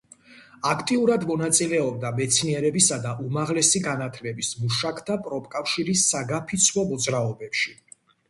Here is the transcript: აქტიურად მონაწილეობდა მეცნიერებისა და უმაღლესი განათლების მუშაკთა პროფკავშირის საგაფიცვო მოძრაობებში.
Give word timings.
აქტიურად 0.67 1.25
მონაწილეობდა 1.31 2.09
მეცნიერებისა 2.19 2.97
და 3.03 3.11
უმაღლესი 3.25 3.81
განათლების 3.89 4.49
მუშაკთა 4.63 5.17
პროფკავშირის 5.29 6.07
საგაფიცვო 6.15 6.89
მოძრაობებში. 6.93 7.77